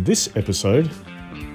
[0.00, 0.90] On this episode,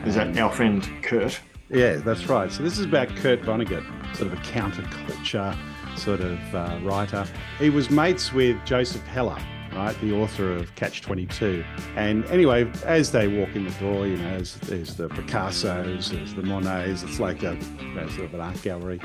[0.05, 1.39] Is that our friend Kurt?
[1.71, 2.51] Yeah, that's right.
[2.51, 3.83] So this is about Kurt Vonnegut,
[4.15, 5.57] sort of a counterculture
[5.97, 7.25] sort of uh, writer.
[7.57, 9.39] He was mates with Joseph Heller,
[9.73, 11.65] right, the author of Catch Twenty Two.
[11.96, 16.35] And anyway, as they walk in the door, you know, there's, there's the Picassos, there's
[16.35, 17.02] the Monets.
[17.02, 18.99] It's like a you know, sort of an art gallery.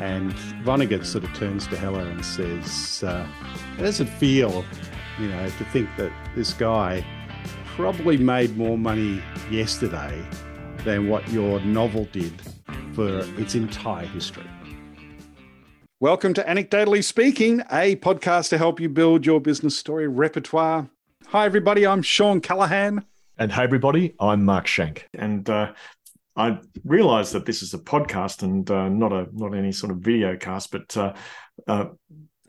[0.00, 0.34] And
[0.66, 4.66] Vonnegut sort of turns to Heller and says, uh, "How does it feel,
[5.18, 7.02] you know, to think that this guy?"
[7.76, 10.24] Probably made more money yesterday
[10.78, 12.32] than what your novel did
[12.94, 14.46] for its entire history.
[16.00, 20.88] Welcome to Anecdotally Speaking, a podcast to help you build your business story repertoire.
[21.26, 21.86] Hi, everybody.
[21.86, 23.04] I'm Shawn Callahan.
[23.36, 25.06] and hey everybody, I'm Mark Schenk.
[25.12, 25.74] And uh,
[26.34, 29.98] I realise that this is a podcast and uh, not a not any sort of
[29.98, 31.12] video cast, but uh,
[31.68, 31.88] uh,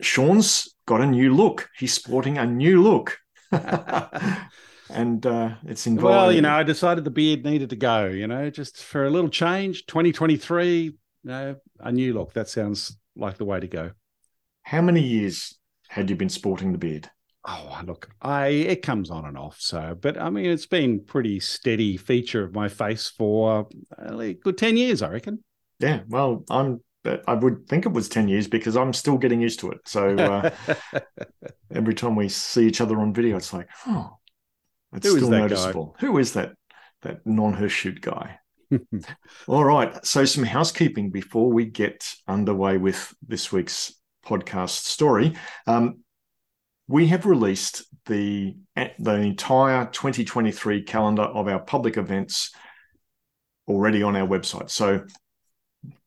[0.00, 1.68] Shawn's got a new look.
[1.76, 3.18] He's sporting a new look.
[4.90, 6.14] and uh, it's involved.
[6.14, 9.10] Well, you know, I decided the beard needed to go, you know, just for a
[9.10, 9.86] little change.
[9.86, 10.92] 2023, you
[11.24, 12.32] know, a new look.
[12.34, 13.90] That sounds like the way to go.
[14.62, 15.58] how many years
[15.88, 17.10] had you been sporting the beard?
[17.46, 19.56] Oh, look, I it comes on and off.
[19.60, 24.58] So, but I mean, it's been pretty steady feature of my face for a good
[24.58, 25.42] ten years, I reckon.
[25.80, 26.82] Yeah, well, I'm.
[27.26, 29.78] I would think it was ten years because I'm still getting used to it.
[29.86, 30.50] So uh,
[31.74, 34.18] every time we see each other on video, it's like, oh,
[34.92, 35.42] it's Who is still that guy?
[35.42, 35.96] noticeable.
[36.00, 36.52] Who is that?
[37.02, 38.38] That non-hirsute guy.
[39.46, 40.04] All right.
[40.04, 43.94] So some housekeeping before we get underway with this week's
[44.26, 45.36] podcast story.
[45.66, 46.00] Um,
[46.88, 48.56] we have released the
[48.98, 52.52] the entire 2023 calendar of our public events
[53.68, 54.70] already on our website.
[54.70, 55.04] So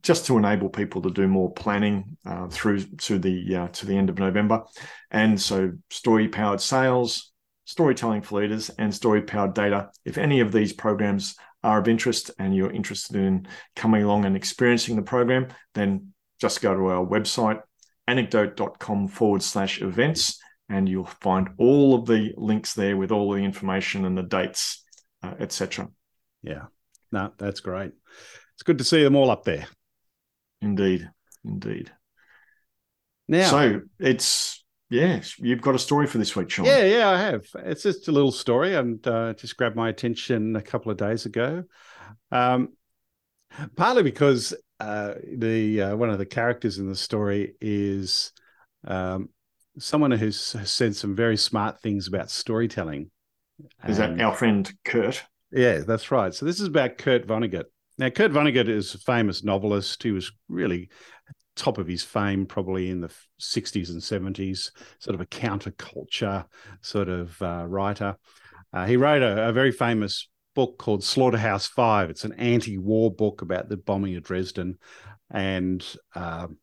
[0.04, 3.96] just to enable people to do more planning uh, through to the uh, to the
[3.96, 4.64] end of November,
[5.12, 7.31] and so story powered sales,
[7.72, 9.90] storytelling for leaders, and story powered data.
[10.06, 14.36] If any of these programs are of interest and you're interested in coming along and
[14.36, 17.62] experiencing the program, then just go to our website
[18.08, 23.40] anecdote.com forward slash events and you'll find all of the links there with all the
[23.40, 24.84] information and the dates,
[25.24, 25.88] uh, etc.
[26.42, 26.66] Yeah,
[27.12, 27.92] no, that's great.
[28.56, 29.68] It's good to see them all up there.
[30.62, 31.10] Indeed,
[31.46, 31.92] indeed.
[33.28, 34.61] Now, So it's
[34.92, 36.66] yes, you've got a story for this week, Shawn.
[36.66, 37.46] yeah, yeah, I have.
[37.56, 41.26] It's just a little story, and uh, just grabbed my attention a couple of days
[41.26, 41.64] ago.
[42.32, 42.74] Um,
[43.76, 48.32] partly because uh, the uh, one of the characters in the story is
[48.86, 49.30] um,
[49.80, 53.10] someone who's has said some very smart things about storytelling.
[53.88, 55.24] Is that our friend Kurt?
[55.52, 56.34] Yeah, that's right.
[56.34, 57.66] So this is about Kurt Vonnegut.
[57.98, 60.02] Now, Kurt Vonnegut is a famous novelist.
[60.02, 60.90] He was really
[61.56, 66.46] top of his fame probably in the 60s and 70s, sort of a counterculture
[66.82, 68.16] sort of uh, writer.
[68.74, 72.10] Uh, he wrote a, a very famous book called Slaughterhouse Five.
[72.10, 74.78] It's an anti-war book about the bombing of Dresden,
[75.30, 75.86] and
[76.16, 76.58] um,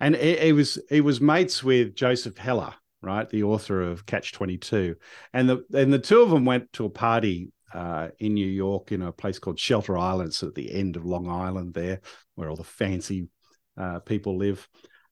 [0.00, 4.32] and he, he was he was mates with Joseph Heller, right, the author of Catch
[4.32, 4.96] Twenty Two,
[5.32, 8.92] and the and the two of them went to a party uh, in New York
[8.92, 12.00] in a place called Shelter Island, it's at the end of Long Island there,
[12.34, 13.28] where all the fancy
[13.76, 14.68] uh, people live,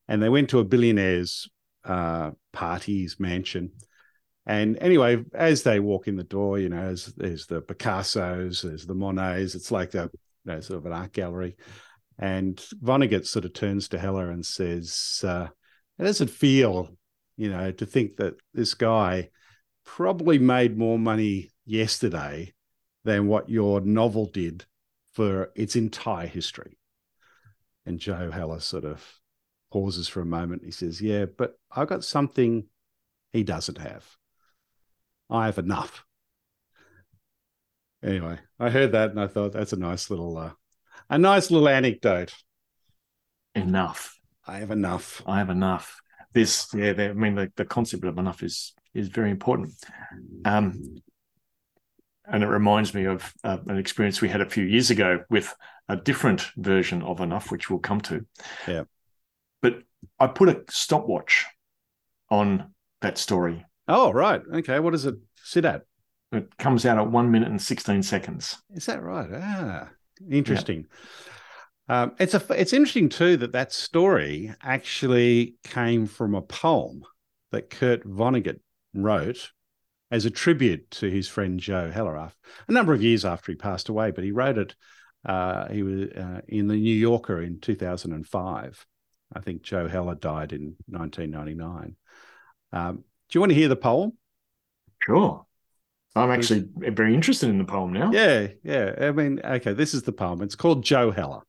[0.09, 1.49] and they went to a billionaire's
[1.85, 3.73] uh, party, his mansion.
[4.47, 8.95] And anyway, as they walk in the door, you know, there's the Picassos, there's the
[8.95, 9.55] Monets.
[9.55, 10.11] It's like a
[10.45, 11.57] you know, sort of an art gallery.
[12.19, 15.49] And Vonnegut sort of turns to Heller and says, uh,
[15.99, 16.97] "How does it feel,
[17.37, 19.29] you know, to think that this guy
[19.85, 22.55] probably made more money yesterday
[23.05, 24.65] than what your novel did
[25.13, 26.79] for its entire history?"
[27.89, 29.03] And Joe Heller sort of
[29.73, 30.63] pauses for a moment.
[30.63, 32.67] He says, "Yeah, but I've got something
[33.33, 34.07] he doesn't have.
[35.31, 36.05] I have enough."
[38.03, 40.53] Anyway, I heard that and I thought that's a nice little, uh,
[41.09, 42.33] a nice little anecdote.
[43.55, 44.19] Enough.
[44.47, 45.23] I have enough.
[45.27, 46.01] I have enough.
[46.35, 49.73] This, yeah, I mean, the, the concept of enough is is very important.
[50.45, 50.99] Um,
[52.31, 55.55] and it reminds me of uh, an experience we had a few years ago with
[55.89, 58.25] a different version of enough, which we'll come to.
[58.67, 58.85] Yeah.
[59.63, 59.83] But
[60.21, 61.47] I put a stopwatch
[62.31, 63.65] on that story.
[63.89, 64.43] Oh, right.
[64.55, 64.79] Okay.
[64.81, 65.83] What does it sit at?
[66.31, 68.59] It comes out at one minute and sixteen seconds.
[68.75, 69.31] Is that right?
[69.33, 69.89] Ah,
[70.31, 70.87] interesting.
[71.89, 72.45] Um, it's a.
[72.51, 77.03] It's interesting too that that story actually came from a poem
[77.51, 78.61] that Kurt Vonnegut
[78.93, 79.53] wrote
[80.11, 83.57] as a tribute to his friend Joe Heller af- a number of years after he
[83.57, 84.11] passed away.
[84.11, 84.75] But he wrote it.
[85.25, 88.87] Uh, he was uh, in the New Yorker in 2005.
[89.35, 91.97] I think Joe Heller died in 1999.
[92.73, 93.03] Um, do
[93.33, 94.13] you want to hear the poem?
[95.03, 95.45] Sure.
[96.17, 98.11] I'm actually very interested in the poem now.
[98.13, 98.95] Yeah, yeah.
[98.99, 100.43] I mean, okay, this is the poem.
[100.43, 101.43] It's called Joe Heller.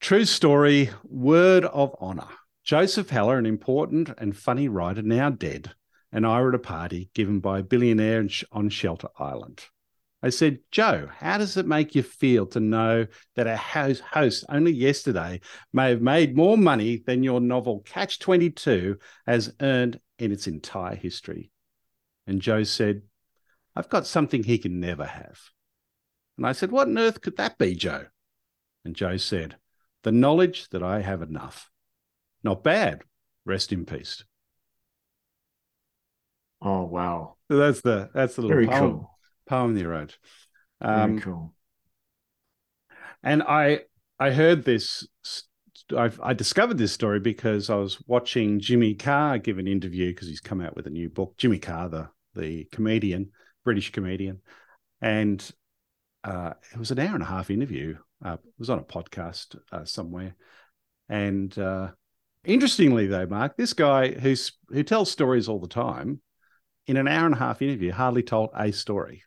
[0.00, 2.28] True story, word of honor.
[2.64, 5.72] Joseph Heller, an important and funny writer, now dead,
[6.12, 9.64] and I were at a party given by a billionaire on Shelter Island.
[10.22, 14.70] I said, Joe, how does it make you feel to know that a host only
[14.70, 15.40] yesterday
[15.72, 20.94] may have made more money than your novel Catch 22 has earned in its entire
[20.94, 21.50] history?
[22.28, 23.02] And Joe said,
[23.74, 25.40] I've got something he can never have.
[26.36, 28.06] And I said, What on earth could that be, Joe?
[28.84, 29.56] And Joe said,
[30.04, 31.68] The knowledge that I have enough.
[32.44, 33.02] Not bad.
[33.44, 34.24] Rest in peace.
[36.64, 37.36] Oh wow.
[37.50, 39.18] So that's the that's the little Very poem, cool.
[39.48, 40.16] poem you wrote.
[40.80, 41.54] Very Um, cool.
[43.22, 43.80] and I
[44.18, 45.06] I heard this.
[45.96, 50.28] I, I discovered this story because I was watching Jimmy Carr give an interview because
[50.28, 51.34] he's come out with a new book.
[51.36, 53.30] Jimmy Carr, the the comedian,
[53.64, 54.40] British comedian,
[55.00, 55.50] and
[56.24, 57.96] uh, it was an hour and a half interview.
[58.24, 60.36] Uh, it was on a podcast uh, somewhere,
[61.08, 61.88] and uh,
[62.44, 66.20] interestingly, though, Mark, this guy who's who tells stories all the time,
[66.86, 69.22] in an hour and a half interview, hardly told a story.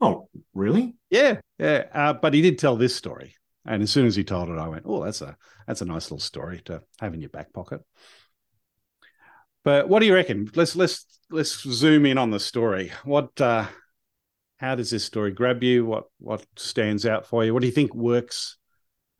[0.00, 0.96] Oh, really?
[1.10, 1.84] Yeah, yeah.
[1.92, 3.34] Uh, but he did tell this story,
[3.64, 5.36] and as soon as he told it, I went, "Oh, that's a
[5.66, 7.80] that's a nice little story to have in your back pocket."
[9.64, 10.50] But what do you reckon?
[10.54, 12.92] Let's let's let's zoom in on the story.
[13.04, 13.66] What uh,
[14.58, 15.86] how does this story grab you?
[15.86, 17.54] What what stands out for you?
[17.54, 18.58] What do you think works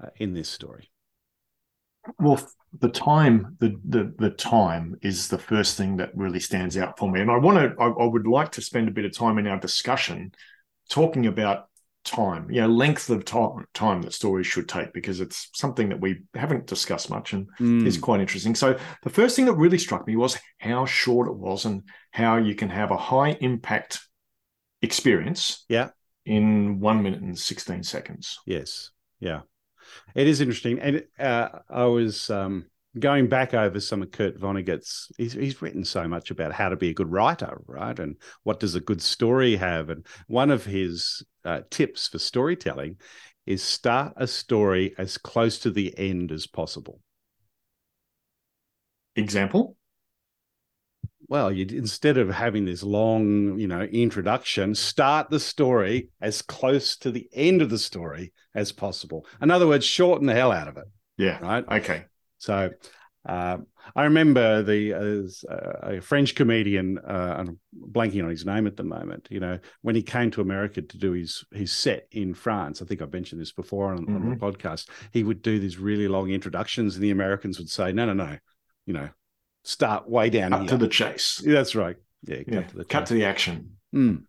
[0.02, 0.90] uh, in this story?
[2.18, 2.40] Well,
[2.80, 7.10] the time, the, the the time is the first thing that really stands out for
[7.10, 7.80] me, and I want to.
[7.80, 10.32] I, I would like to spend a bit of time in our discussion
[10.88, 11.68] talking about
[12.04, 16.00] time, you know, length of time, time that stories should take, because it's something that
[16.00, 17.84] we haven't discussed much and Mm.
[17.86, 18.54] is quite interesting.
[18.54, 21.82] So the first thing that really struck me was how short it was and
[22.12, 23.98] how you can have a high impact
[24.82, 25.88] experience Yeah.
[26.24, 28.38] in one minute and 16 seconds.
[28.46, 29.40] Yes, yeah,
[30.14, 32.66] it is interesting, and uh, I was um,
[32.98, 35.10] going back over some of Kurt Vonnegut's.
[35.18, 37.98] He's he's written so much about how to be a good writer, right?
[37.98, 39.90] And what does a good story have?
[39.90, 42.96] And one of his uh, tips for storytelling
[43.46, 47.00] is start a story as close to the end as possible.
[49.14, 49.76] Example?
[51.28, 56.96] Well, you instead of having this long, you know, introduction, start the story as close
[56.98, 59.26] to the end of the story as possible.
[59.42, 60.86] In other words, shorten the hell out of it,
[61.18, 61.38] Yeah.
[61.40, 61.64] right?
[61.68, 62.04] Okay.
[62.38, 62.70] So
[63.28, 63.58] uh,
[63.96, 68.84] I remember the uh, a French comedian, uh, I'm blanking on his name at the
[68.84, 69.26] moment.
[69.28, 72.84] You know, when he came to America to do his his set in France, I
[72.84, 74.88] think I've mentioned this before on, on the podcast.
[75.12, 78.38] He would do these really long introductions, and the Americans would say, "No, no, no,
[78.86, 79.08] you know,
[79.66, 81.42] start way down Cut here." to the chase.
[81.44, 81.96] That's right.
[82.26, 82.62] Yeah, cut Yeah.
[82.62, 83.76] to the Cut to the action.
[83.94, 84.24] Mm.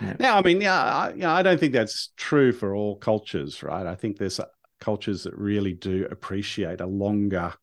[0.00, 0.16] Yeah.
[0.18, 3.86] Now, I mean, yeah, I, yeah, I don't think that's true for all cultures, right?
[3.86, 4.40] I think there's
[4.80, 7.54] cultures that really do appreciate a longer,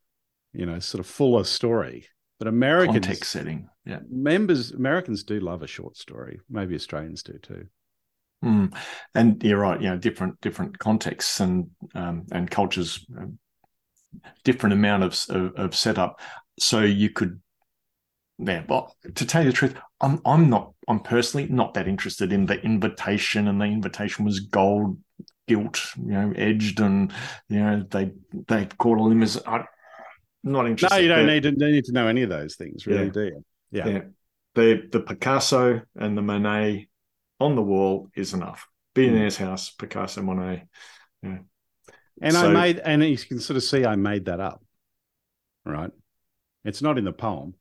[0.54, 2.08] you know, sort of fuller story.
[2.40, 3.68] But Americans, Context setting.
[3.86, 4.00] Yeah.
[4.10, 6.40] members, Americans do love a short story.
[6.50, 7.68] Maybe Australians do too.
[8.44, 8.74] Mm.
[9.14, 9.82] And you're right.
[9.82, 13.38] You know, different different contexts and um, and cultures, um,
[14.46, 16.22] different amount of, of of setup.
[16.60, 17.42] So you could,
[18.38, 18.64] yeah.
[18.68, 20.74] Well, to tell you the truth, I'm I'm not.
[20.88, 24.98] I'm personally not that interested in the invitation, and the invitation was gold
[25.48, 27.12] gilt, you know, edged, and
[27.50, 28.12] you know they
[28.48, 29.44] they called a limousine.
[29.46, 29.66] I'm
[30.44, 30.96] not interested.
[30.96, 33.12] No, you don't need to don't need to know any of those things, really, Yeah.
[33.12, 33.46] do you?
[33.72, 33.88] Yeah.
[33.88, 34.02] yeah.
[34.56, 36.88] The the Picasso and the Monet
[37.40, 38.68] on the wall is enough.
[38.96, 39.46] Billionaire's hmm.
[39.46, 40.66] house, Picasso, Monet.
[42.22, 44.62] And I made, and you can sort of see I made that up,
[45.66, 45.92] right?
[46.66, 47.56] It's not in the poem.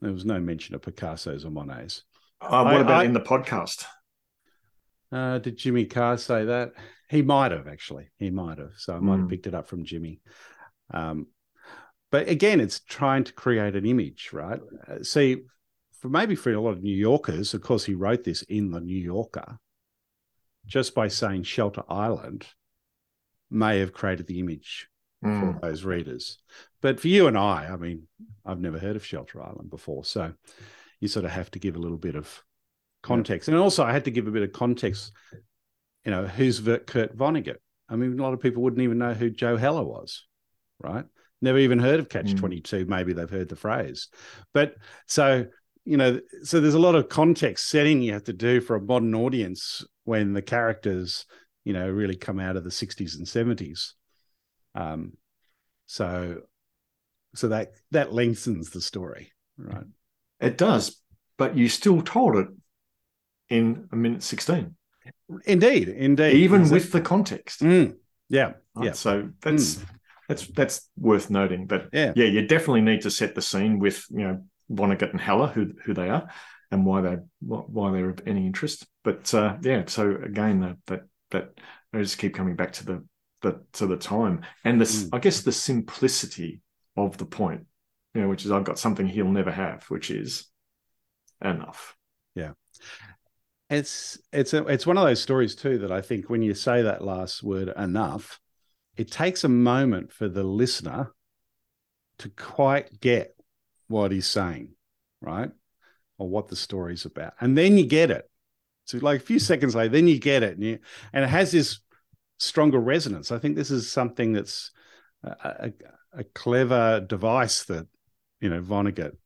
[0.00, 2.02] There was no mention of Picasso's or Monet's.
[2.40, 3.84] Uh, what I- about I- in the podcast?
[5.12, 6.72] Uh, did Jimmy Carr say that?
[7.08, 8.08] He might have actually.
[8.18, 8.72] He might have.
[8.76, 9.30] So I might have Mm.
[9.30, 10.20] picked it up from Jimmy.
[10.90, 11.28] Um,
[12.10, 14.60] but again, it's trying to create an image, right?
[14.88, 15.44] Uh, see,
[16.00, 18.80] for maybe for a lot of New Yorkers, of course, he wrote this in the
[18.80, 19.58] New Yorker.
[20.66, 22.46] Just by saying Shelter Island,
[23.50, 24.88] may have created the image
[25.24, 25.54] Mm.
[25.54, 26.38] for those readers.
[26.82, 28.06] But for you and I, I mean,
[28.44, 30.04] I've never heard of Shelter Island before.
[30.04, 30.32] So
[31.00, 32.42] you sort of have to give a little bit of
[33.02, 33.48] context.
[33.48, 35.12] And also, I had to give a bit of context.
[36.04, 37.56] You know, who's Kurt Vonnegut?
[37.88, 40.26] I mean, a lot of people wouldn't even know who Joe Heller was,
[40.78, 41.04] right?
[41.40, 42.38] Never even heard of Catch Mm.
[42.38, 42.86] 22.
[42.86, 44.08] Maybe they've heard the phrase.
[44.52, 44.74] But
[45.06, 45.46] so,
[45.84, 48.80] you know, so there's a lot of context setting you have to do for a
[48.80, 51.26] modern audience when the characters,
[51.64, 53.94] you know, really come out of the 60s and 70s.
[54.74, 55.16] Um,
[55.86, 56.42] so,
[57.34, 59.84] so that that lengthens the story, right?
[60.40, 61.00] It does.
[61.36, 62.48] but you still told it
[63.48, 64.74] in a minute 16.
[65.44, 66.34] Indeed, indeed.
[66.34, 67.60] Even with it- the context.
[67.60, 67.96] Mm,
[68.28, 68.86] yeah, right?
[68.86, 69.84] yeah, So that's
[70.28, 71.66] that's that's worth noting.
[71.66, 72.12] But yeah.
[72.16, 75.72] yeah, you definitely need to set the scene with you know Vonnegut and Heller, who
[75.84, 76.28] who they are,
[76.70, 78.86] and why they why they're of any interest.
[79.02, 81.00] But uh, yeah, so again, that that
[81.30, 81.58] that
[81.92, 83.04] I just keep coming back to the
[83.44, 85.10] the to the time and this, Mm.
[85.12, 86.60] I guess, the simplicity
[86.96, 87.66] of the point,
[88.14, 90.46] you know, which is I've got something he'll never have, which is
[91.40, 91.96] enough.
[92.34, 92.52] Yeah.
[93.70, 96.82] It's it's a, it's one of those stories too that I think when you say
[96.82, 98.40] that last word enough,
[98.96, 101.12] it takes a moment for the listener
[102.18, 103.34] to quite get
[103.88, 104.70] what he's saying,
[105.20, 105.50] right?
[106.18, 107.34] Or what the story's about.
[107.40, 108.28] And then you get it.
[108.84, 110.54] So like a few seconds later, then you get it.
[110.54, 110.78] And, you,
[111.12, 111.80] and it has this
[112.38, 113.32] stronger resonance.
[113.32, 114.70] I think this is something that's
[115.22, 115.72] a, a,
[116.20, 117.86] a clever device that,
[118.40, 119.16] you know, Vonnegut,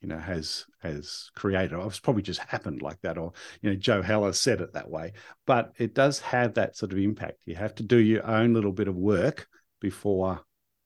[0.00, 1.78] you know, has has created.
[1.80, 3.32] It's probably just happened like that, or
[3.62, 5.12] you know, Joe Heller said it that way.
[5.46, 7.38] But it does have that sort of impact.
[7.46, 9.48] You have to do your own little bit of work
[9.80, 10.40] before,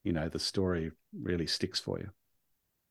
[0.05, 2.11] you know, the story really sticks for you.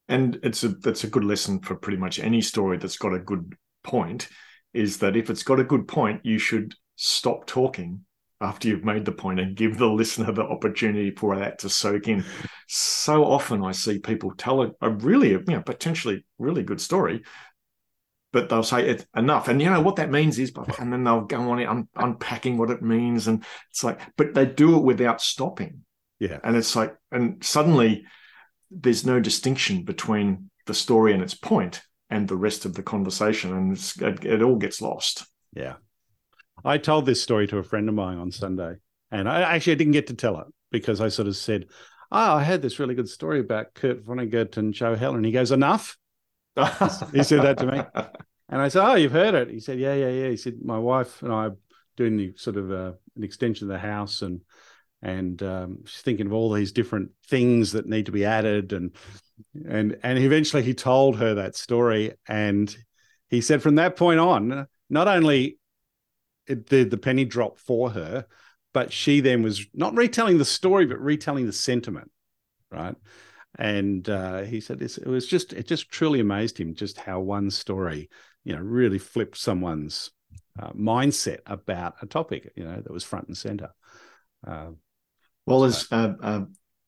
[0.07, 3.19] and it's a that's a good lesson for pretty much any story that's got a
[3.19, 4.27] good point
[4.73, 8.01] is that if it's got a good point you should stop talking
[8.41, 12.07] after you've made the point and give the listener the opportunity for that to soak
[12.07, 12.23] in.
[12.67, 17.23] So often i see people tell a, a really you know potentially really good story
[18.31, 19.47] but they'll say it's enough.
[19.47, 22.69] And you know what that means is and then they'll go on un, unpacking what
[22.69, 23.27] it means.
[23.27, 25.83] And it's like but they do it without stopping.
[26.19, 26.39] Yeah.
[26.43, 28.03] and it's like and suddenly
[28.69, 33.53] there's no distinction between the story and its point and the rest of the conversation.
[33.53, 35.25] And it's, it, it all gets lost.
[35.55, 35.75] Yeah.
[36.63, 38.75] I told this story to a friend of mine on Sunday,
[39.11, 41.65] and I actually I didn't get to tell it because I sort of said,
[42.11, 45.17] Oh, I had this really good story about Kurt Vonnegut and Joe Heller.
[45.17, 45.97] And he goes, Enough.
[47.13, 47.81] He said that to me.
[48.49, 49.49] And I said, Oh, you've heard it.
[49.49, 50.29] He said, Yeah, yeah, yeah.
[50.29, 51.57] He said, My wife and I are
[51.95, 54.41] doing the sort of uh, an extension of the house and
[55.01, 58.95] and um, she's thinking of all these different things that need to be added and
[59.67, 62.75] and and eventually he told her that story and
[63.29, 65.57] he said from that point on not only
[66.49, 68.25] it, did the penny dropped for her
[68.73, 72.11] but she then was not retelling the story but retelling the sentiment
[72.71, 72.95] right?
[73.57, 77.19] And uh, he said this, it was just it just truly amazed him just how
[77.19, 78.09] one story
[78.43, 80.11] you know really flipped someone's
[80.61, 83.69] uh, mindset about a topic you know that was front and center.
[84.45, 84.69] Uh,
[85.45, 86.41] well as uh, uh,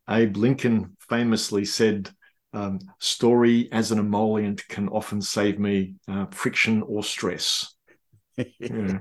[0.09, 2.09] abe lincoln famously said
[2.53, 7.75] um, story as an emollient can often save me uh, friction or stress
[8.59, 8.99] Yeah.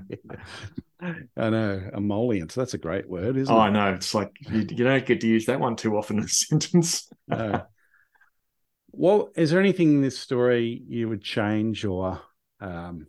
[1.36, 2.54] I know emollient.
[2.54, 3.62] That's a great word, isn't oh it?
[3.62, 6.24] i know it's like you, you don't get to use that one too often in
[6.24, 7.62] a sentence No.
[8.92, 12.20] well, is there anything in this story you would change or,
[12.60, 13.06] um,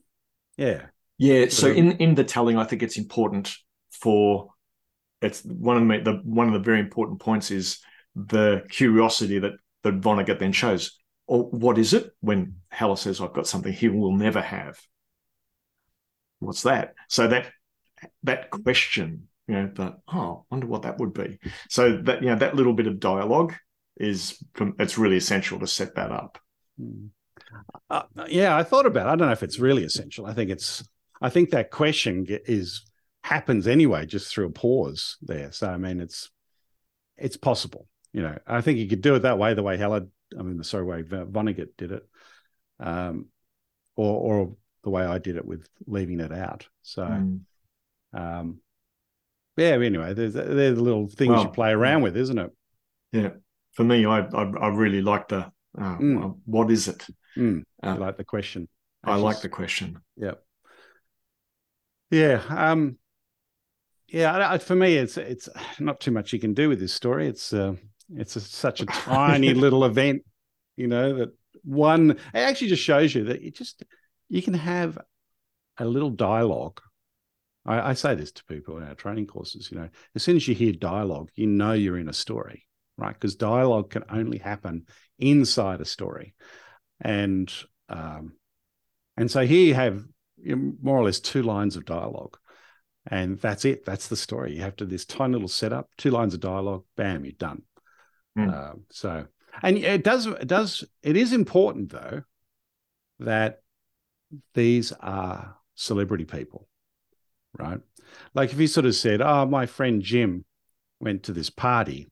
[0.57, 0.83] yeah,
[1.17, 3.53] Yeah, so in in the telling, I think it's important
[3.91, 4.49] for
[5.21, 7.79] it's one of the, the one of the very important points is
[8.15, 10.97] the curiosity that that Vonnegut then shows.
[11.27, 14.79] Or what is it when Heller says, "I've got something he will never have"?
[16.41, 16.95] What's that?
[17.07, 17.51] So that
[18.23, 21.39] that question, you know, that oh, I wonder what that would be.
[21.69, 23.53] So that you know that little bit of dialogue
[23.97, 24.43] is
[24.79, 26.39] it's really essential to set that up.
[26.79, 27.07] Hmm.
[27.89, 29.07] Uh, yeah, I thought about.
[29.07, 29.09] It.
[29.11, 30.25] I don't know if it's really essential.
[30.25, 30.83] I think it's.
[31.21, 32.83] I think that question is
[33.23, 35.51] happens anyway, just through a pause there.
[35.51, 36.31] So I mean, it's
[37.17, 37.87] it's possible.
[38.13, 39.53] You know, I think you could do it that way.
[39.53, 40.07] The way Heller,
[40.37, 42.03] I mean, the sorry way Vonnegut did it,
[42.79, 43.27] um,
[43.95, 46.67] or or the way I did it with leaving it out.
[46.81, 47.03] So.
[47.03, 47.41] Mm.
[48.13, 48.59] Um,
[49.57, 49.75] yeah.
[49.75, 52.51] Anyway, there's they're the little things you play around with, isn't it?
[53.11, 53.29] Yeah,
[53.73, 56.37] for me, I I, I really like the uh, Mm.
[56.45, 57.05] what is it?
[57.37, 58.67] Mm, Uh, I like the question.
[59.03, 60.01] I Actually, like the question.
[60.17, 60.33] Yeah.
[62.09, 62.41] Yeah.
[62.49, 62.97] Um,
[64.07, 64.35] yeah.
[64.35, 65.47] I, I, for me, it's it's
[65.79, 67.27] not too much you can do with this story.
[67.27, 67.75] It's uh,
[68.15, 70.23] it's a, such a tiny little event,
[70.75, 71.29] you know, that
[71.63, 73.83] one it actually just shows you that you just
[74.31, 74.97] you can have
[75.77, 76.79] a little dialogue.
[77.65, 79.69] I, I say this to people in our training courses.
[79.71, 82.65] You know, as soon as you hear dialogue, you know you're in a story,
[82.97, 83.13] right?
[83.13, 84.85] Because dialogue can only happen
[85.19, 86.33] inside a story,
[87.01, 87.51] and
[87.89, 88.33] um,
[89.17, 90.03] and so here you have
[90.37, 92.37] you know, more or less two lines of dialogue
[93.07, 96.35] and that's it that's the story you have to this tiny little setup two lines
[96.35, 97.63] of dialogue bam you're done
[98.37, 98.53] Mm.
[98.53, 99.25] uh, so
[99.61, 102.21] and it does it does it is important though
[103.19, 103.59] that
[104.53, 106.67] these are celebrity people
[107.57, 107.79] right
[108.33, 110.45] like if you sort of said oh my friend jim
[110.99, 112.09] went to this party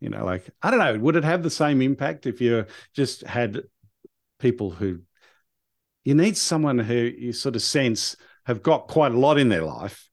[0.00, 3.22] you know like i don't know would it have the same impact if you just
[3.22, 3.62] had
[4.38, 5.00] people who
[6.04, 9.62] you need someone who you sort of sense have got quite a lot in their
[9.62, 10.08] life,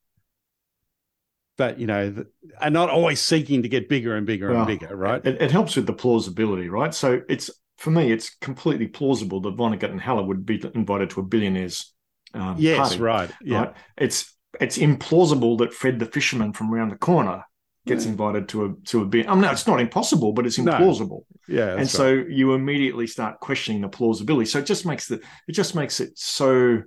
[1.57, 2.25] but you know,
[2.59, 5.25] are not always seeking to get bigger and bigger well, and bigger, right?
[5.25, 6.93] It, it, helps with the plausibility, right?
[6.93, 11.19] So it's for me, it's completely plausible that Vonnegut and Heller would be invited to
[11.19, 11.93] a billionaires.
[12.33, 13.31] Um, yes, party, right.
[13.41, 13.73] Yeah, right?
[13.97, 17.43] it's it's implausible that Fred the fisherman from around the corner
[17.85, 19.27] gets invited to a to a bit.
[19.29, 21.23] I mean, no, it's not impossible, but it's implausible.
[21.47, 21.55] No.
[21.55, 24.45] Yeah, and so you immediately start questioning the plausibility.
[24.45, 26.81] So it just makes the it just makes it so,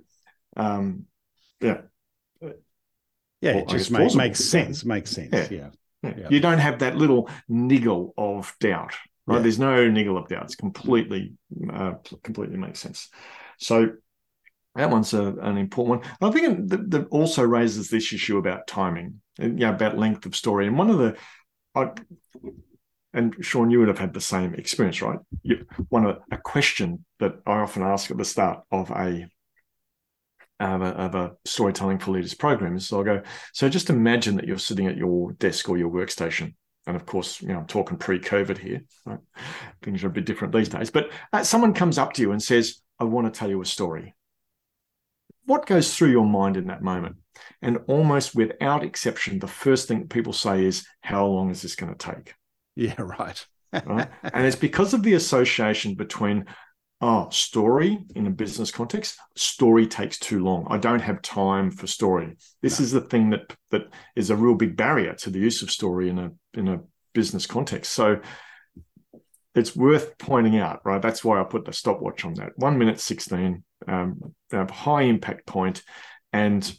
[0.57, 1.05] um,
[1.61, 1.81] yeah,
[3.41, 3.55] yeah.
[3.55, 4.83] Well, it just make, makes sense.
[4.83, 5.29] Makes sense.
[5.31, 5.47] Yeah.
[5.49, 5.69] Yeah.
[6.03, 6.13] yeah.
[6.17, 6.27] yeah.
[6.29, 8.93] You don't have that little niggle of doubt,
[9.29, 9.37] right?
[9.37, 9.41] Yeah.
[9.43, 10.43] There's no niggle of doubt.
[10.43, 11.33] It's completely,
[11.71, 11.93] uh,
[12.23, 13.09] completely makes sense.
[13.59, 13.91] So
[14.75, 16.29] that one's a, an important one.
[16.29, 20.35] I think that, that also raises this issue about timing, and, yeah, about length of
[20.35, 20.67] story.
[20.67, 21.15] And one of the,
[21.75, 21.91] I,
[23.13, 25.19] and Shawn, you would have had the same experience, right?
[25.41, 29.27] You, one of a question that I often ask at the start of a
[30.59, 33.21] of a, of a storytelling for leaders program is so I'll go,
[33.53, 36.53] so just imagine that you're sitting at your desk or your workstation.
[36.87, 38.83] And of course, you know, I'm talking pre-COVID here.
[39.05, 39.19] Right?
[39.83, 40.89] Things are a bit different these days.
[40.89, 43.65] But uh, someone comes up to you and says, "I want to tell you a
[43.65, 44.15] story."
[45.49, 47.15] what goes through your mind in that moment?
[47.61, 51.93] And almost without exception, the first thing people say is, How long is this going
[51.93, 52.35] to take?
[52.75, 53.43] Yeah, right.
[53.73, 54.07] right.
[54.23, 56.45] And it's because of the association between,
[57.01, 60.67] oh, story in a business context, story takes too long.
[60.69, 62.35] I don't have time for story.
[62.61, 62.83] This no.
[62.83, 63.83] is the thing that that
[64.15, 66.81] is a real big barrier to the use of story in a in a
[67.13, 67.93] business context.
[67.93, 68.19] So
[69.55, 71.01] it's worth pointing out, right?
[71.01, 72.51] That's why I put the stopwatch on that.
[72.57, 75.83] One minute 16, um, high impact point.
[76.31, 76.71] And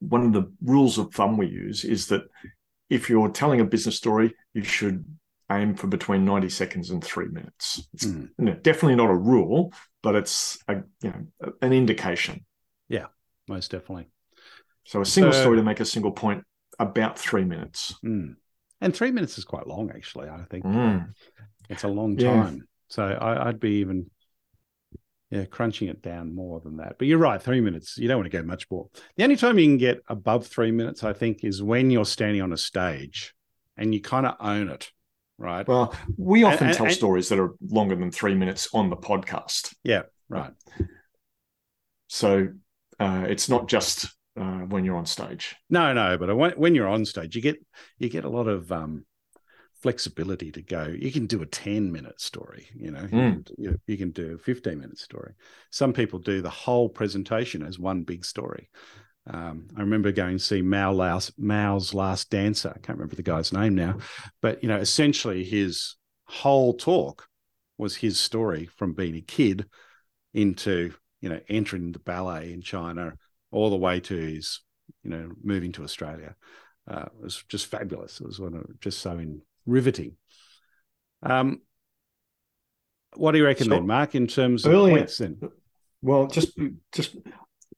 [0.00, 2.22] one of the rules of thumb we use is that
[2.90, 5.04] if you're telling a business story, you should
[5.58, 7.86] aim for between 90 seconds and three minutes.
[7.94, 8.28] It's mm.
[8.38, 12.44] you know, definitely not a rule, but it's a, you know, an indication.
[12.88, 13.06] Yeah,
[13.48, 14.08] most definitely.
[14.84, 16.44] So a single so, story to make a single point,
[16.78, 17.94] about three minutes.
[18.04, 18.34] Mm.
[18.80, 20.28] And three minutes is quite long, actually.
[20.28, 21.08] I think mm.
[21.68, 22.54] it's a long time.
[22.56, 22.62] Yeah.
[22.88, 24.10] So I, would be even
[25.30, 26.96] yeah, crunching it down more than that.
[26.98, 27.96] But you're right, three minutes.
[27.96, 28.90] You don't want to go much more.
[29.16, 32.42] The only time you can get above three minutes, I think, is when you're standing
[32.42, 33.34] on a stage
[33.78, 34.90] and you kind of own it,
[35.42, 35.66] right?
[35.66, 38.96] Well, we often and, tell and, stories that are longer than three minutes on the
[38.96, 39.74] podcast.
[39.82, 40.52] Yeah, right.
[42.08, 42.48] So
[43.00, 44.06] uh, it's not just
[44.40, 45.56] uh, when you're on stage.
[45.68, 47.56] No, no, but when, when you're on stage, you get
[47.98, 49.04] you get a lot of um,
[49.82, 50.94] flexibility to go.
[50.96, 53.50] You can do a 10 minute story, you know, mm.
[53.58, 55.34] you, you, can do a 15 minute story.
[55.70, 58.70] Some people do the whole presentation as one big story.
[59.30, 62.70] Um, I remember going to see Mao last, Mao's Last Dancer.
[62.70, 63.98] I can't remember the guy's name now,
[64.40, 67.28] but, you know, essentially his whole talk
[67.78, 69.66] was his story from being a kid
[70.34, 73.14] into, you know, entering the ballet in China
[73.50, 74.60] all the way to his,
[75.04, 76.34] you know, moving to Australia.
[76.90, 78.20] Uh, it was just fabulous.
[78.20, 80.16] It was one of, just so in, riveting.
[81.22, 81.60] Um,
[83.14, 85.38] what do you reckon so then, Mark, in terms of earlier, points then?
[86.00, 86.58] Well, just
[86.90, 87.14] just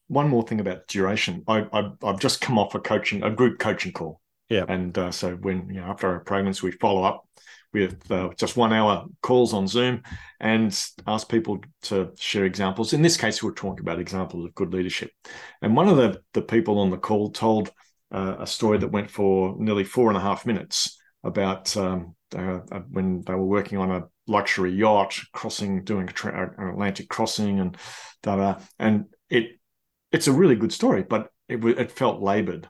[0.08, 1.42] one more thing about duration.
[1.48, 4.20] I, I have just come off a coaching a group coaching call.
[4.48, 4.64] Yeah.
[4.68, 7.26] And uh, so when you know after our programs we follow up
[7.72, 10.02] with uh, just one hour calls on Zoom
[10.40, 10.68] and
[11.06, 12.92] ask people to share examples.
[12.92, 15.10] In this case, we're talking about examples of good leadership.
[15.60, 17.72] And one of the the people on the call told
[18.12, 22.60] uh, a story that went for nearly four and a half minutes about um, uh,
[22.90, 27.76] when they were working on a luxury yacht crossing, doing an Atlantic crossing, and
[28.22, 29.58] da, da, and it
[30.14, 32.68] it's a really good story, but it it felt laboured,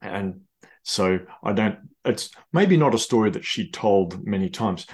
[0.00, 0.40] and
[0.82, 1.78] so I don't.
[2.04, 4.86] It's maybe not a story that she told many times,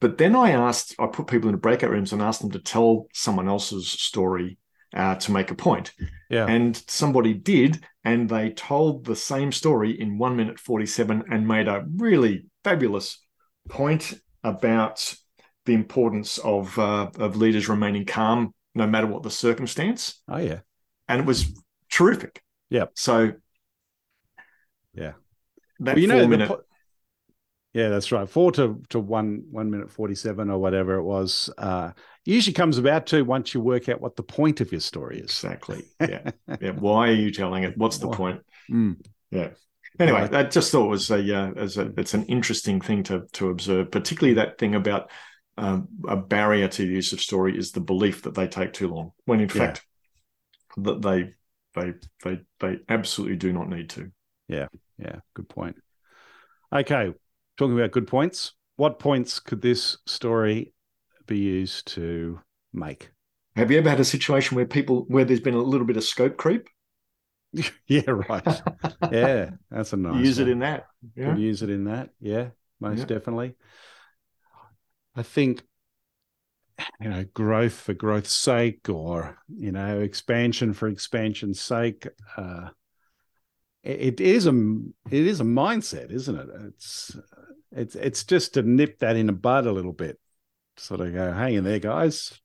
[0.00, 3.06] but then I asked, I put people into breakout rooms and asked them to tell
[3.12, 4.56] someone else's story
[4.94, 5.92] uh, to make a point.
[6.30, 6.46] Yeah.
[6.46, 11.68] And somebody did, and they told the same story in one minute 47 and made
[11.68, 13.18] a really fabulous
[13.68, 14.14] point
[14.44, 15.14] about
[15.66, 20.22] the importance of uh, of leaders remaining calm no matter what the circumstance.
[20.28, 20.60] Oh yeah.
[21.08, 21.52] And it was
[21.90, 22.42] terrific.
[22.70, 22.86] Yeah.
[22.94, 23.32] So
[24.94, 25.12] yeah.
[25.80, 26.62] That well, you know, minute, po-
[27.72, 28.28] yeah, that's right.
[28.28, 31.50] Four to, to one one minute forty seven or whatever it was.
[31.56, 31.92] Uh,
[32.24, 35.24] usually comes about to once you work out what the point of your story is.
[35.24, 35.84] Exactly.
[36.00, 36.30] Yeah.
[36.60, 36.70] yeah.
[36.70, 37.76] Why are you telling it?
[37.76, 38.40] What's the point?
[38.70, 38.96] Mm.
[39.30, 39.50] Yeah.
[40.00, 40.34] Anyway, right.
[40.34, 43.50] I just thought it was a, uh, as a it's an interesting thing to to
[43.50, 45.10] observe, particularly that thing about
[45.56, 48.88] um, a barrier to the use of story is the belief that they take too
[48.88, 49.54] long, when in yeah.
[49.54, 49.84] fact
[50.84, 51.34] that they
[51.74, 54.10] they they they absolutely do not need to.
[54.48, 54.68] Yeah.
[54.98, 55.16] Yeah.
[55.34, 55.76] Good point.
[56.72, 57.14] Okay,
[57.56, 60.74] talking about good points, what points could this story
[61.26, 62.40] be used to
[62.72, 63.10] make?
[63.56, 66.04] Have you ever had a situation where people where there's been a little bit of
[66.04, 66.68] scope creep?
[67.86, 68.62] yeah, right.
[69.10, 70.24] yeah, that's a nice.
[70.24, 70.48] Use one.
[70.48, 70.86] it in that.
[71.16, 71.30] Yeah.
[71.30, 72.10] Could use it in that.
[72.20, 72.48] Yeah,
[72.80, 73.04] most Yeah.
[73.06, 73.54] definitely.
[75.16, 75.62] I think
[77.00, 82.06] you know growth for growth's sake, or you know expansion for expansion's sake.
[82.36, 82.70] Uh,
[83.82, 84.50] it, is a
[85.10, 86.48] it is a mindset, isn't it?
[86.66, 87.16] It's
[87.72, 90.18] it's it's just to nip that in the bud a little bit.
[90.76, 92.38] Sort of go, hang in there, guys.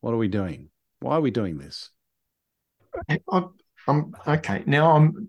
[0.00, 0.70] What are we doing?
[1.00, 1.90] Why are we doing this?
[3.30, 3.54] I'm,
[3.86, 4.62] I'm okay.
[4.66, 5.28] Now I'm.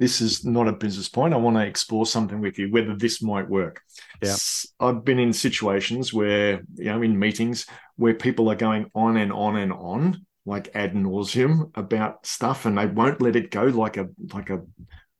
[0.00, 1.34] This is not a business point.
[1.34, 3.82] I want to explore something with you, whether this might work.
[4.22, 4.34] Yeah.
[4.80, 9.30] I've been in situations where, you know, in meetings where people are going on and
[9.30, 13.64] on and on, like ad nauseum about stuff, and they won't let it go.
[13.64, 14.58] Like a, like a, I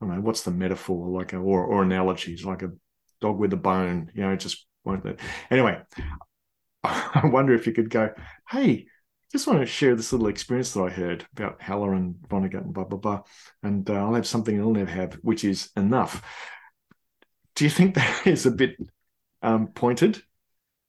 [0.06, 1.08] don't know, what's the metaphor?
[1.08, 2.72] Like a, or or analogies, like a
[3.20, 4.10] dog with a bone.
[4.14, 5.20] You know, just won't let.
[5.50, 5.78] Anyway,
[6.84, 8.14] I wonder if you could go,
[8.48, 8.86] hey,
[9.32, 12.72] just want to share this little experience that I heard about Heller and Vonnegut and
[12.72, 13.22] blah blah blah,
[13.62, 16.22] and uh, I'll have something I'll never have, which is enough.
[17.54, 18.76] Do you think that is a bit
[19.42, 20.22] um, pointed?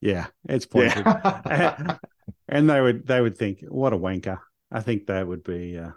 [0.02, 1.06] Yeah, it's pointed.
[1.06, 1.98] Yeah.
[2.50, 4.40] and they would they would think, what a wanker.
[4.72, 5.78] I think that would be.
[5.78, 5.92] Uh,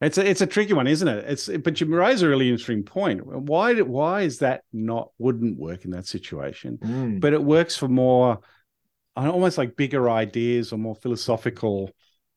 [0.00, 1.24] it's a it's a tricky one, isn't it?
[1.28, 3.26] It's but you raise a really interesting point.
[3.26, 6.78] Why why is that not wouldn't work in that situation?
[6.78, 7.20] Mm.
[7.20, 8.40] But it works for more,
[9.28, 11.90] almost like bigger ideas or more philosophical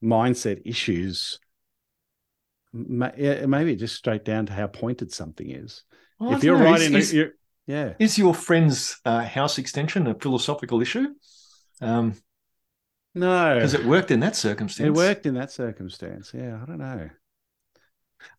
[0.03, 1.39] mindset issues.
[2.73, 5.83] Maybe just straight down to how pointed something is.
[6.19, 6.65] Well, if you're know.
[6.65, 7.29] right Is- in, is, it, you're,
[7.67, 11.07] yeah, is your friend's uh, house extension a philosophical issue?
[11.81, 12.15] Um,
[13.15, 14.87] no, because it worked in that circumstance.
[14.87, 16.31] it worked in that circumstance.
[16.33, 17.09] Yeah, I don't know.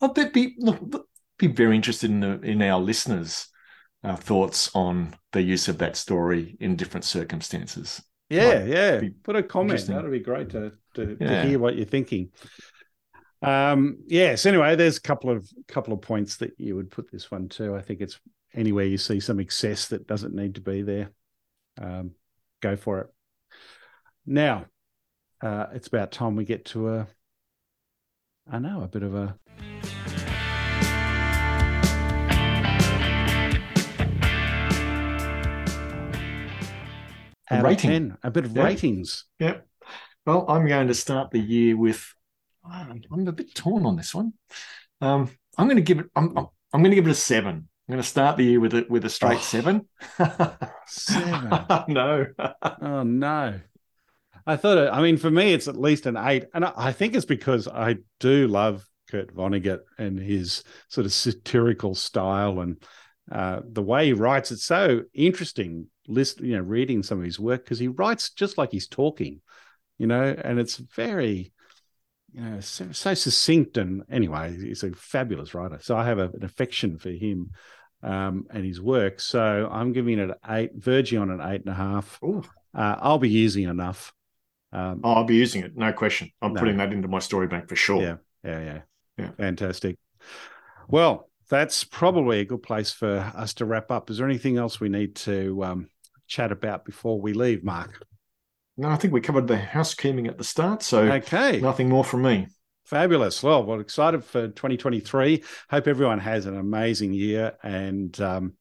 [0.00, 3.48] I'd be, be look look, be very interested in the, in our listeners'
[4.02, 8.02] uh, thoughts on the use of that story in different circumstances.
[8.30, 9.00] Yeah, yeah.
[9.22, 9.87] Put a comment.
[9.87, 11.42] That'd be great to to, Yeah.
[11.42, 12.30] to hear what you're thinking.
[13.42, 14.46] Um, yes.
[14.46, 17.74] Anyway, there's a couple of couple of points that you would put this one to.
[17.76, 18.18] I think it's
[18.54, 21.10] anywhere you see some excess that doesn't need to be there,
[21.80, 22.12] um,
[22.62, 23.06] go for it.
[24.24, 24.66] Now,
[25.42, 27.06] uh, it's about time we get to a,
[28.50, 29.37] I know, a bit of a
[37.54, 37.90] A out of rating.
[37.90, 38.64] 10, a bit of Yeah.
[38.64, 39.24] ratings.
[39.38, 39.66] Yep.
[40.26, 42.12] Well, I'm going to start the year with.
[42.68, 44.32] I'm I'm a bit torn on this one.
[45.00, 46.06] Um, I'm going to give it.
[46.16, 47.68] I'm, I'm, I'm going to give it a seven.
[47.88, 49.42] I'm going to start the year with it with a straight Oh.
[49.42, 49.86] seven.
[50.86, 51.50] Seven.
[51.88, 52.26] no.
[52.80, 53.60] Oh no.
[54.46, 56.46] I thought it, I mean for me it's at least an eight.
[56.54, 61.12] And I, I think it's because I do love Kurt Vonnegut and his sort of
[61.12, 62.82] satirical style and
[63.30, 64.50] uh, the way he writes.
[64.52, 68.58] It's so interesting list, you know, reading some of his work because he writes just
[68.58, 69.40] like he's talking,
[69.98, 71.52] you know, and it's very,
[72.32, 73.76] you know, so, so succinct.
[73.76, 75.78] And anyway, he's a fabulous writer.
[75.80, 77.50] So I have a, an affection for him
[78.02, 79.20] um, and his work.
[79.20, 82.20] So I'm giving it an eight, verging on an eight and a half.
[82.22, 84.12] Uh, I'll be using enough.
[84.72, 85.76] Um, Oh, I'll be using it.
[85.76, 86.30] No question.
[86.42, 86.60] I'm No.
[86.60, 88.02] putting that into my story bank for sure.
[88.02, 88.80] Yeah, yeah, yeah,
[89.16, 89.30] Yeah.
[89.38, 89.96] Fantastic.
[90.88, 94.11] Well, that's probably a good place for us to wrap up.
[94.11, 95.88] Is there anything else we need to um,
[96.26, 98.02] chat about before we leave, Mark?
[98.76, 100.83] No, I think we covered the housekeeping at the start.
[100.83, 102.48] So Okay, nothing more from me.
[102.85, 103.42] fabulous.
[103.42, 105.44] Well, we're excited for 2023.
[105.70, 108.54] Hope everyone has an amazing year, and um,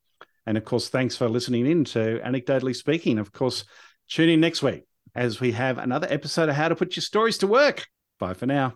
[0.45, 3.17] and of course, thanks for listening in to Anecdotally Speaking.
[3.17, 3.65] Of course,
[4.07, 4.83] tune in next week
[5.15, 7.87] as we have another episode of How to Put Your Stories to Work.
[8.19, 8.75] Bye for now.